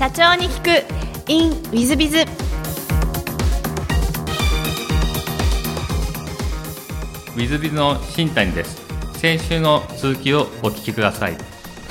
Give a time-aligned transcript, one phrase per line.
[0.00, 1.30] 社長に聞く。
[1.30, 8.80] In ウィズビズウィズビズの新谷です。
[9.18, 11.36] 先週の続きをお聞きください。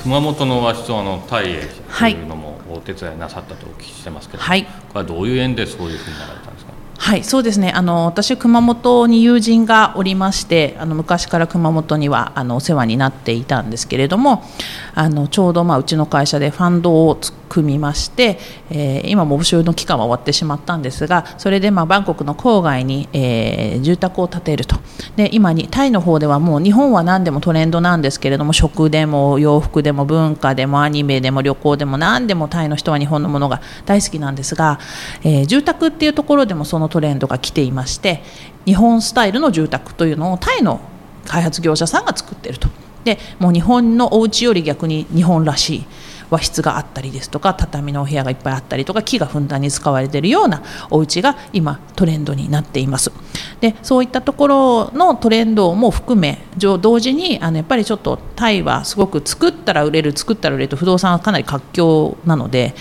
[0.02, 1.62] 熊本の和室はあの大英
[2.00, 4.66] というのもお手伝いなさったとお聞きしてますけど、はい。
[4.66, 6.72] これはどういう縁でそういうふうになられたんですか？
[6.98, 7.72] はい、そうですね。
[7.72, 14.44] あの私熊本に友人がおりまして、あの昔から熊本にはあのお世話になっていたんですけれども、
[14.96, 18.40] あのちょうどまあうちの会社でファンドを組みまして、
[18.70, 24.78] えー今も募集の期間は終わってしまったんですが、それでまあバンコクの郊外に、えー住宅を建てると。
[25.16, 34.80] で今にタイの方ではもう日本は何でもトレンドなんですけれども、食でも洋服でも文化でもアニメでも旅行でも何でもタイの人は日本のものが大好きなんですが、
[35.24, 38.22] えー住宅っていうところでもそのトレンドが来ていまして
[38.66, 40.80] 日本スタイルの住宅というのをタイの
[41.26, 42.70] 開発業者さんが作っていると
[43.04, 45.86] でもう日本のお家より逆に日本らしい
[46.30, 53.12] 和室があったりですとか畳のお部屋がいっぱいあったりとか木がふんだんに使われているようなお家が今トレンドになっています。
[53.62, 62.74] でそういったところのトレンドも含め同同時にあのやっぱりちょっとタイはすごく作ったら売れる作ったら売れると不動産はかなり活況なので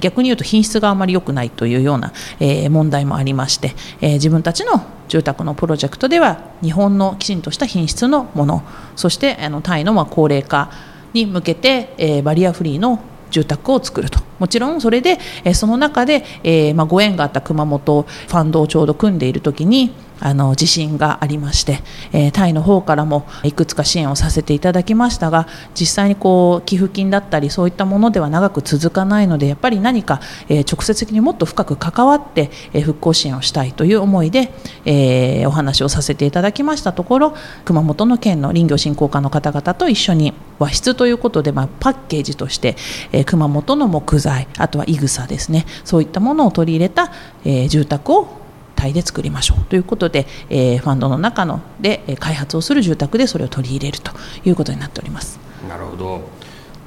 [0.00, 8.62] 逆に言うと品質があまり良くないというような、えー問題もありまして、えー自分たちの住宅のプロジェクトでは日本のきちんとした品質のもの
[8.96, 10.70] そしてあのタイのまあ高齢化
[11.14, 14.20] に向けて、えーバリアフリーの住宅を作ると。
[14.38, 19.92] もちろんそれで、えーその中で、えーまあ、ご縁があった熊本ファンドをちょうど組んでいる時に
[20.24, 21.80] あの地震がありまして、
[22.12, 25.46] えータイの方からもいくつか支援をさせていただきましたが
[25.78, 34.50] 実際にこう寄付金だったりそういったものでは長く続かないのでやっぱり何か、えー直接的にもっと深く関わって、えー復興支援をしたいという思いで、
[34.86, 37.34] えーお話をさせていただきましたところ
[37.66, 42.76] 熊本の県の林業振興課の方々と一緒に和室ということで、まあ、パッケージとして、
[43.12, 47.12] えー熊本の木材あとはいぐさですねそういったものを取り入れた、
[47.44, 48.43] えー住宅を
[48.84, 54.12] タイで作りましょうということで、えーファンドの中のでえー開発をする住宅でそれを取り入れると
[54.44, 55.38] いうことになっております。
[55.68, 56.20] なるほど、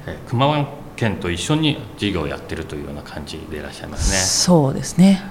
[0.06, 0.66] えー熊本
[0.96, 4.18] 県と一緒に事業をやってるというような感じでいらっしゃいますね。
[4.18, 5.22] そうですね。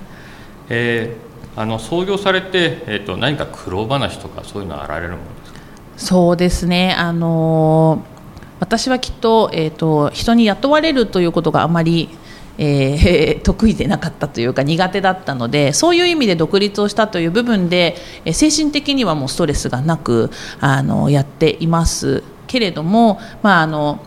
[0.69, 1.27] えー
[1.59, 5.59] あの創業されて、えー、と何か苦労話とかそういうのはあられるものですか？
[5.97, 8.17] そうですね、あのー
[8.59, 12.09] 私はきっと,、えー、と人に雇われるということがあまり、
[12.57, 17.95] えー得意でなかったというか苦手だったのでそういう意味で独立をしたという部分で、
[18.25, 22.23] え精神的にはもうストレスがなくあのやっています。
[22.47, 23.99] けれども、まあ、あの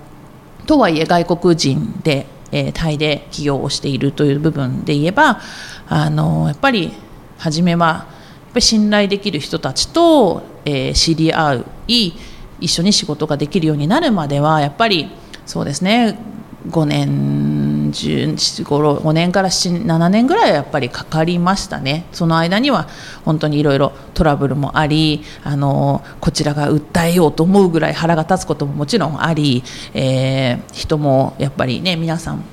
[0.67, 5.41] とはいえ外国人で、えータイで起業をしているという部分で言えば
[5.89, 6.93] あのやっぱり
[7.39, 12.15] 初めはやっぱり信頼できる人たちと、えー知り合い
[12.61, 15.11] 一緒に仕事ができるようになるまではやっぱり
[15.47, 16.19] そうですね
[16.69, 17.60] 5年
[17.91, 22.07] 10 5年から7 7年ぐらいはやっぱりかかりましたね。
[22.13, 22.89] その間には
[23.25, 29.63] 本当にいろいろトラブルもありあのこちらが訴えようと思うぐらい腹が立つことももちろんあり、
[29.95, 32.45] えー人もやっぱりね皆さん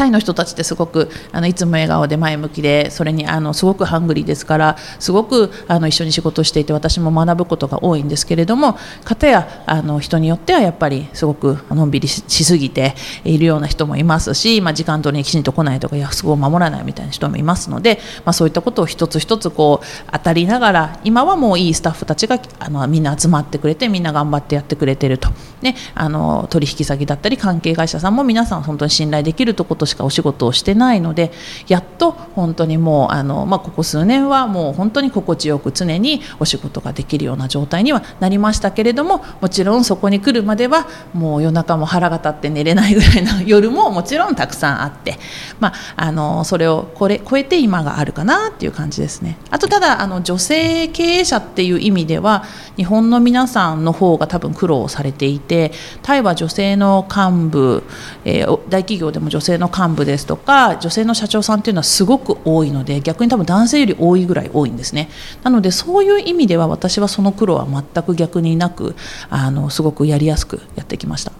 [0.00, 12.94] タイの人たちってすごくあのいつも笑顔で前向きでそれにあのすごくハングリーですからすごくあの一緒に仕事をしていて私も学ぶことが多いんですけれども片やあの人によってはやっぱりすごくのんびりししすぎて
[13.24, 25.28] いるような人もいますし、まあ、時間通りにきちんと来ないとか約束を守らないみたいな人もいますので、まあ、そういったことを一つ一つこう当たりながら今はもういいスタッフたちがあのみんな集まってくれてみんな頑張ってやってくれてると、
[25.60, 31.32] ね、あの取引先だったり関係会社さんも皆さん本当に信頼できるとことしかお仕事をしてないので
[31.68, 45.18] やっと本当にもうあの、まあ、ここ数年はもう本当に心地よく常にお仕事ができるような状態にはなりましたけれどももちろんそこに来るまではもう夜中も腹が立って寝れないぐらいの夜ももちろんたくさんあって、
[45.58, 49.36] まあ、あのそれをこれ超えて今があるかなっていう感じですね。
[49.50, 52.44] あとただあの女性経営者っていう意味では
[52.76, 57.82] 日本の皆さんの方が多分苦労されていてタイは女性の幹部、
[58.24, 65.08] えー大企業でも女性の幹部ですとか女性の社長さんっていうのはすごく多いので逆に多分男性より多いぐらい多いんですね。
[65.42, 68.96] なのでそういう意味では私はその苦労は全く逆になく
[69.30, 71.32] あのすごくやりやすくやってきました。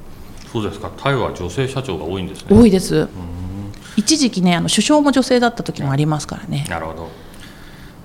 [0.53, 0.91] そうですか。
[0.97, 2.47] タイは女性社長が多いんですね。
[2.51, 3.09] 多いです。
[3.97, 6.67] 一時期ねあの首相も女性だった時もありますからね。
[6.69, 7.09] なるほど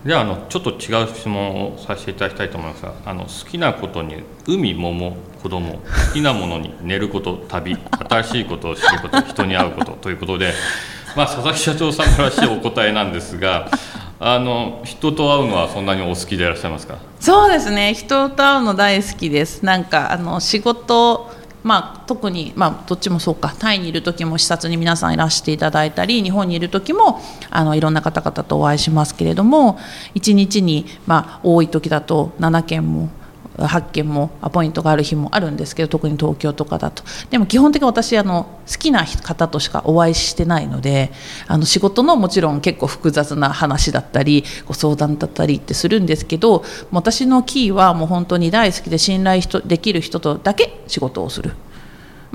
[0.06, 5.80] ではあのちょっと違う質問をさせていただきたいと思いますがあの好きなことに海桃子供好
[6.14, 10.54] きなものに寝ること旅新しいことを知ること人に会うことということで、
[11.18, 13.72] まあ、佐々木社長さんらしいお答えなんですが
[14.20, 17.00] あの人と会うのはそんなにお好きでいらっしゃいますか？
[17.20, 17.94] そうですね。
[17.96, 19.66] 人と会うの大好きです。
[19.66, 21.32] なんかあの仕事
[21.66, 27.20] まあ、特に、まあ、どっちもそうかタイにいる時も視察に皆さんいらしていただいたり日本にいる時も
[27.50, 29.80] あのいろんな方々とお会いしますけれども
[30.14, 33.10] 1日に、まあ、多い時だと7件も。
[33.58, 37.04] 発見もアポイントがある日もあるんですけど特に東京とかだと。
[37.30, 41.12] でも基本的に私あの好きな方としかお会いしてないので
[41.48, 51.52] あの仕事のもちろん結構複雑な話だったりご相談だったりってするんですけど私のキーはもう本当に大好きで信頼できる人とだけ仕事をする。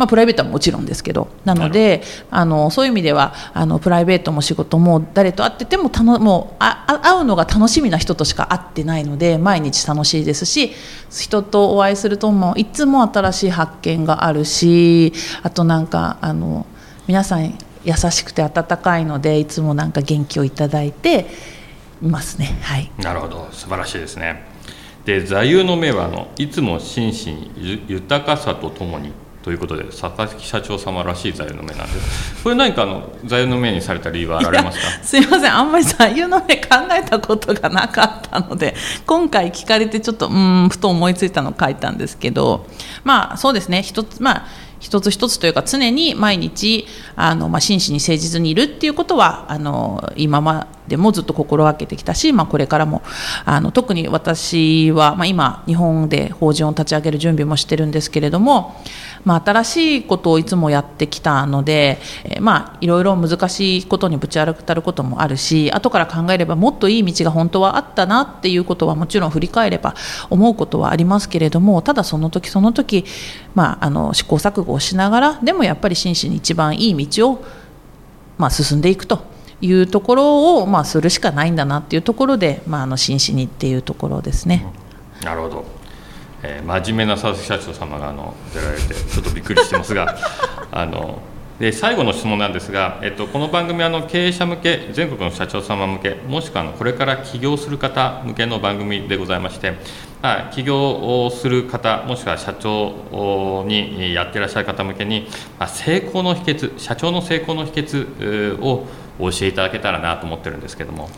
[0.00, 10.72] まあ、プライベートはもちろんですけどなのであのそういう意味ではあのプライベートも仕事も誰と会っててもたのもうあ会うのが楽しみな人としか会ってないので毎日楽しいですし
[11.10, 15.12] 人とお会いするともういつも新しい発見があるし
[15.42, 16.64] あとなんかあの
[17.06, 21.26] 皆さん優しくて温かいのでいつもなんか元気をいただいて
[22.02, 22.58] いますね。
[22.62, 24.48] はい、なるほど素晴らしいですね。
[25.04, 32.42] で座右の銘はあのいつも真摯に豊かさとともにということで佐々木社長様らしい座右の銘なんです。
[32.42, 35.02] これ何かあの座右の銘にされた理由はあられますか？
[35.02, 35.54] すいません。
[35.54, 38.74] あんまり座右の銘考えたことがなかったので
[39.06, 42.66] 今回聞かれてちょっとうんふと思いついたのを書いたんですけど
[43.02, 43.82] まあそうですね。
[43.82, 44.46] 一つまあ
[44.78, 53.02] 一つ一つというか常に毎日あの、まあ、真摯に誠実にいるっていうことはあの今までもずっと心がけてきたし、まあ、これからも
[53.46, 58.76] あの特に私は、まあ、今日本で法人を立ち上げる準備もしてるんですけれども
[59.24, 69.94] まあ、新しいことをいつもやってきたので、えー、まあ、いろいろ難しいことにぶち当たることもあるし後から考えればもっといい道が本当はあったなっていうことはもちろん振り返れば
[70.30, 73.04] 思うことはありますけれどもただその時その時、
[73.54, 77.44] まあ、あの試行錯誤をしながらでもやっぱり真摯に一番いい道を、
[78.38, 79.39] まあ、進んでいくと。
[79.60, 84.66] いうところを、まあ、するしかないんだなっていうところで、まあ、あの真摯にっていうところですね。
[85.22, 85.80] なるほど
[86.42, 90.16] えー、真面目な佐々木社長様があの出られてちょっとびっくりしてますが
[90.72, 91.20] あの
[91.58, 99.74] で最後の質問なんですが、えっと、この番組はあの経営者向け全国の社長様向けもしくはあのこれから起業する方向けの番組でございまして、
[100.22, 105.28] まあ、起業をする方もしくは社長にやっていらっしゃる方向けに、
[105.58, 108.86] まあ、成功の秘訣社長の成功の秘訣を
[109.20, 111.08] お教えいただけたらなと思ってるんですけども。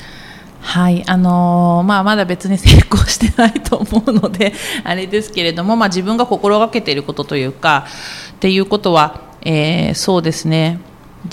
[0.62, 4.54] はいあのー、まあ、まだ別に成功してないと思うので
[4.84, 7.86] あれですけれども、まあ、自分が心がけていることというか
[8.30, 10.78] っていうことは、えー、そうですね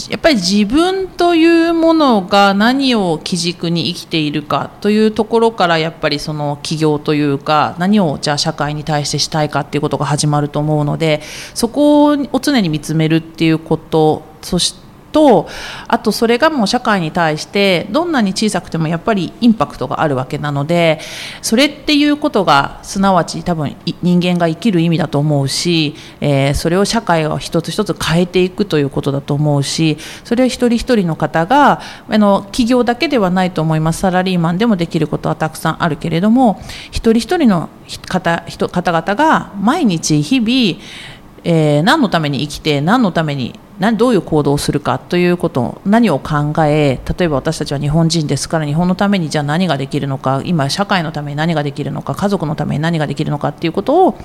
[0.10, 11.22] やっぱり自分というものが何を基軸に生きているかというところからやっぱりその企業というか何をじゃあ社会に対してしたいかっていうことが始まると思うので
[11.56, 15.48] そこを常に見つめるっていうことそしてと
[15.88, 21.00] あとそれがもう社会に対してどんなに小さくてもやっぱりインパクトがあるわけなので
[21.42, 34.00] それっていうことがすなわち多分人間が生きる意味だと思うし、えー、それを社会が一つ一つ変えていくということだと思うしそれを一人一人の方があの企業だけではないと思います。
[34.00, 37.70] サラリーマンでもできることはたくさんあるけれども一人一人の
[38.08, 54.18] 方方々が毎日日々えー、何のために生きて何のために何どういう行動をするかということ何を考え例えば私たちは日本人ですから日本のためにじゃあ何ができるのか今社会のために何ができるのか家族のために何ができるのかっていうことを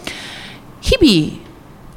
[0.80, 1.53] 日々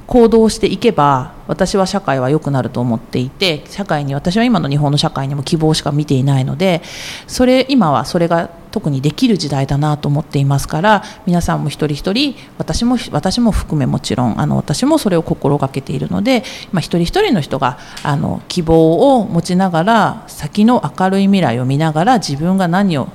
[0.08, 6.82] 行動していけば私は社会は良くなると思っていて社会に私は今の日本の社会にも希望しか見ていないので
[7.28, 23.10] それ今はそれが特にできる時代だなと思っていますから皆さんも一人一人私も私も含めもちろんあの私もそれを心がけているので、まあ、一人一人の人があの希望を持ちながら先の明るい未来を見ながら自分が何を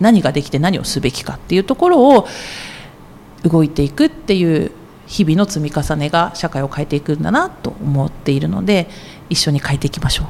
[0.00, 2.26] 何ができて何をすべきかっていうところを
[3.44, 4.72] 動いていくっていう
[5.06, 8.88] 日々の積み重ねが社会を変えていくんだなと思っているので
[9.30, 10.24] 一緒に変えていきましょ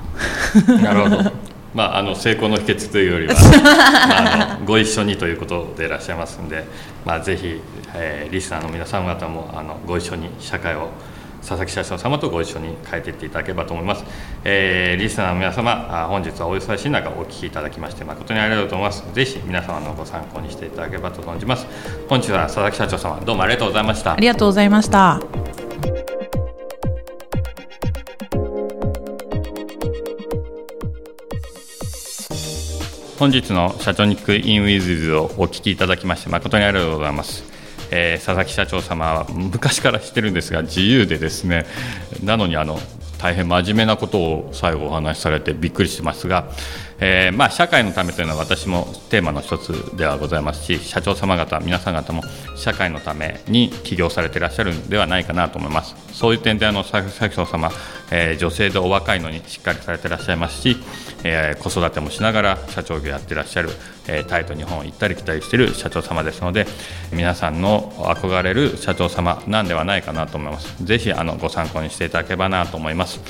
[0.68, 0.80] う。
[0.80, 1.32] なるほど
[1.74, 3.34] まあ、あの成功の秘訣というよりは、
[4.08, 6.64] まあ、あのご一緒にということでいらっしゃいますので、
[7.04, 7.60] まあ、ぜひ、
[7.94, 10.90] えー、リスナーの皆さん方もあのご一緒に社会を
[11.44, 14.04] 佐々木社長様とご一緒に変えていっていただければと思います、
[14.44, 19.14] えー、リスナーの皆様本日はお忙しい中お聞きいただきまして誠にありがとうございます。
[19.14, 21.66] ぜひ皆様のご参考にしていただければと存じます。
[22.08, 24.14] 本日は佐々木社長様どうもありがとうございました。
[24.14, 25.20] ありがとうございました。
[33.18, 37.53] 本日の社長ニックインウィズズをお聞きいただきまして誠にありがとうございます
[37.96, 41.64] えー、佐々木社長様は昔から知ってるんですが自由でですね
[42.24, 42.78] なのにあの
[43.18, 46.50] 大変真面目なことを最後お話しされてびっくりしてますが、
[47.00, 52.22] えーまあ、社会のためというのは私もテーマの一つではございますし社長様方皆さん方も
[52.56, 55.96] 社会のために起業されていらっしゃるんではないかなと思います。
[56.12, 57.70] そういう点であの社長様、
[58.12, 60.76] えー、女性でお若いのにしっかりされていらっしゃいますし、
[61.24, 63.70] えー、子育てもしながら社長業やっていらっしゃる、
[64.06, 66.66] えー、タイと日本行ったり来たりしている社長様ですので
[67.12, 70.84] 皆さんの憧れる社長様なんではないかなと思います。
[70.84, 73.20] ぜひあのご参考にしていただければなと思います。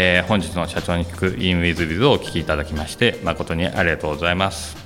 [0.00, 4.76] えー、本日の社長に聞く in with biz をお聞きいただきまして誠にありがとうございます。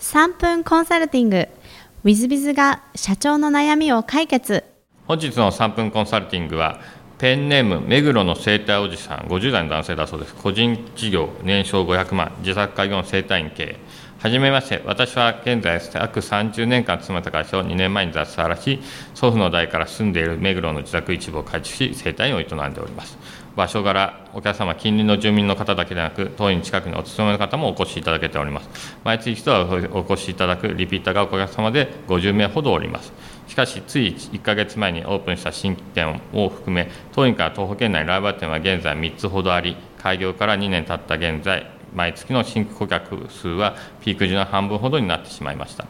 [0.00, 1.48] 3分コンサルティング。
[2.04, 4.64] WithBiz が社長の悩みを解決。
[5.06, 6.80] 本日の3分コンサルティングは
[7.22, 10.34] ペンネーム目黒の生態おじさん50代の男性だそうです。
[10.34, 12.32] 個人事業年商500万。
[12.40, 13.76] 自作家業の生態院経営。
[14.18, 18.80] はじめまして、私は現在、約30年間勤めた会社を2年前に脱サラし、
[19.14, 23.16] 祖父の代から住んでいる目黒の自宅一部を改築し、生態院を営んでおります。
[23.56, 28.96] 場所柄、お客様、近隣の住民の方だけでなく、当院近くにお勤めの方もお越しいただけております。
[29.04, 33.12] 毎月一度はお越しいただくリピーターがお客様で50名ほどおります。
[33.48, 45.86] しかし、つい1か月前にオープンした新規店を含め、当院から東北県内ライバル店は現在3つほどあり、開業から2年経った現在、毎月の新規顧客数はピーク時の半分ほどになってしまいました。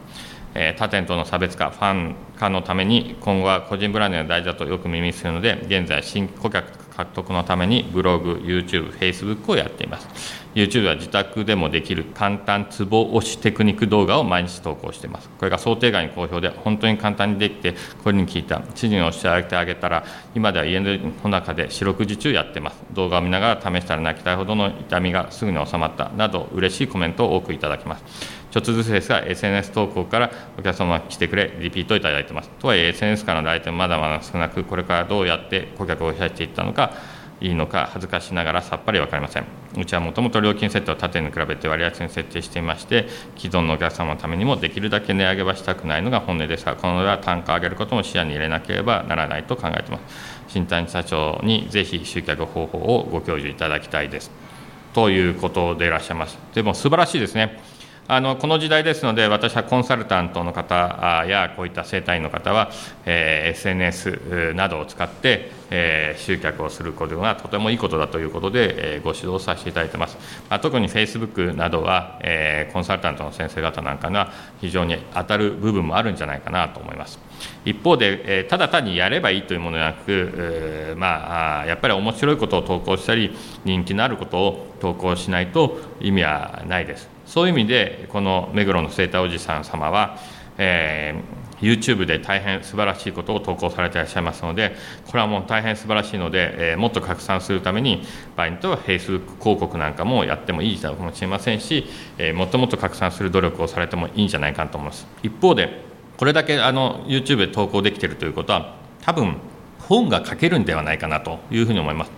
[0.55, 10.43] え他店との差別化、ファン化のために、今後は個人ブランドが大事だとよく耳にするので、現在、新規顧客獲得のためにブログ、YouTube、Facebook をやっています。
[10.53, 15.29] YouTube は自宅でもできる簡単ツボ押しテクニック動画を毎日投稿しています。
[15.39, 17.73] これが想定外に好評で、本当に簡単にできて、
[18.03, 22.83] これに聞いた指示をしてあげたら、今では家の中で四六時中やってます。
[22.93, 28.42] 動画を見ながら試したら泣きたいほどの痛みがすぐに収まったなど、嬉しいコメントを多くいただきます。
[28.53, 32.51] ちょっとずつですが、SNS 投稿からお客様が来てくれ、リピートいただいてます。
[32.59, 36.93] とはいえ、SNS からの来店まだまだ少なく、これからどうやって顧客を増やしていったのか、
[37.41, 39.45] いいのか恥ずかしながらさっぱり分かりません。
[39.75, 50.43] うちはもともと料金設定を縦に比べて割安に設定していまして、既存のお客様のためにもできるだけ値上げはしたくないのが本音ですが、この上は単価を上げることも視野に入れなければならないと考えています。
[50.49, 54.29] 新谷社長にぜひ集客方法をご教授いただきたいです。
[54.93, 56.37] ということでいらっしゃいます。
[56.53, 57.72] でも素晴らしいですね。
[58.05, 62.69] あのこの時代ですので、私はコンサルタントの方やこういった生体院の方は、
[63.05, 70.17] えー、SNS などを使って、えー、集客をすることがとてもいいことだということで、えー、ご指導させていただいてます。
[70.47, 77.19] まあ、特に Facebook などは、えー、コンサルタントの先生方なんかが非常に当たる部分もあるんじゃないかなと思います。
[77.65, 87.09] 一方で、えー、ただ単にやればいいというものではなく、えー、まあ、やっぱり面白いことを投稿したり、人気のあることを投稿しないと意味はないです。
[87.25, 90.19] そういう意味でこの目黒の生態おじさん様は、
[90.57, 94.75] えー、YouTube で大変素晴らしいことを投稿されていらっしゃいますので
[95.07, 98.03] これはもう大変素晴らしいので、えー、もっと拡散するために
[98.35, 101.85] 場合によっては Facebook 広告なんかもやってもいいかもしれませんし、
[102.17, 105.07] えー、もっともっと拡散する努力をされてもいいんじゃないかと思います。
[105.21, 105.81] 一方で
[106.17, 109.37] これだけあの YouTube で投稿できているということは多分
[109.79, 112.11] 本が書けるんではないかなというふうに思います。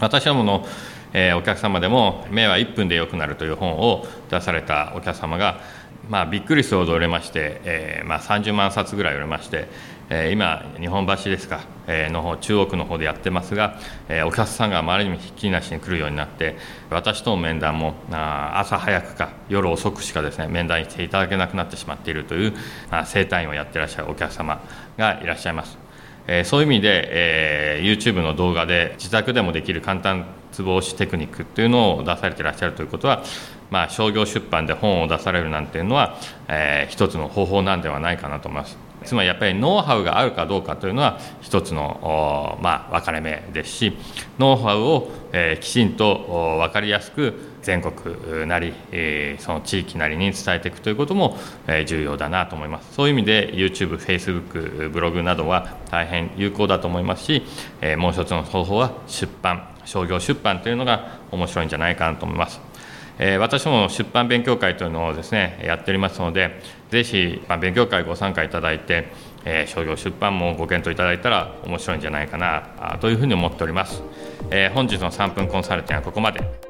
[0.00, 0.66] 私はもの
[1.12, 5.60] えー、お客様でも目は1分で良くなるという本を出されたお客様が、
[6.08, 9.68] まあ、びっくりするほど売れまして、えーまあ、30万冊ぐらい売れまして、
[10.08, 16.56] えー、今、日本橋ですか、えー、の方中央区の方でやってますが、え、お客さんがあまりにもひっきりなしに来るようになって
[16.90, 22.54] 私との面談もあ朝早くか夜遅くしかですね面談していただけなくなってしまっているという、
[22.90, 24.60] まあ、生態院をやってらっしゃるお客様
[24.98, 25.89] がいらっしゃいます。
[26.26, 27.08] えー、そういう意味で、
[27.78, 33.22] えー、YouTube の動画で自宅でもできる簡単ツボ押しテクニックっていうのを出されていらっしゃるということは、
[33.70, 38.90] まあ、商業出版で本を出されるなんていうのは、えー、一つの方法なんではないかなと思います。
[39.04, 43.96] つまりやっぱりノウハウがあるかどうかというのは一つの、まあ、分かれ目ですし
[44.38, 51.36] ノウハウを、えー、きちんと分かりやすく全国なり、えー、その地域なりに伝えていくということも、
[51.66, 57.42] えー、重要だなと思いますそういう意味で YouTube、Facebook、ブログなどは大変有効だと思いますし、
[57.80, 62.60] えー、もう一つの方法は出版商業出版というのが面白いんじゃないかなと思います。
[63.22, 69.08] え私も出版勉強会というのをですねやっておりますので、ぜひ、ま勉強会ご参加いただいて、
[69.44, 74.02] え商業出版もご検討いただいたら面白いんじゃないかなというふうに思っております。
[74.50, 76.69] え本日の3分コンサルティングはここまで。